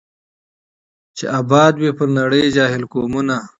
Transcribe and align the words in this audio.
چي 1.17 1.25
آباد 1.39 1.73
وي 1.81 1.91
پر 1.97 2.07
نړۍ 2.19 2.45
جاهل 2.57 2.83
قومونه 2.93 3.37